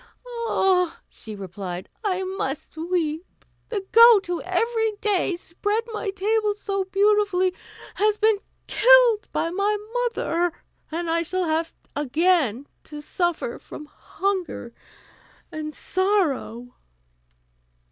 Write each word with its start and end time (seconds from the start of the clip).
"Ah!" 0.47 0.99
she 1.09 1.35
replied, 1.35 1.87
"I 2.03 2.23
must 2.23 2.75
weep. 2.75 3.23
The 3.69 3.85
goat, 3.91 4.25
who 4.25 4.41
every 4.41 4.93
day 4.93 5.35
spread 5.35 5.83
my 5.93 6.09
table 6.09 6.55
so 6.55 6.85
beautifully, 6.85 7.53
has 7.93 8.17
been 8.17 8.39
killed 8.65 9.27
by 9.31 9.51
my 9.51 9.77
mother, 10.07 10.53
and 10.91 11.07
I 11.07 11.21
shall 11.21 11.43
have 11.45 11.71
again 11.95 12.65
to 12.85 12.99
suffer 12.99 13.59
from 13.59 13.85
hunger 13.85 14.73
and 15.51 15.75
sorrow." 15.75 16.73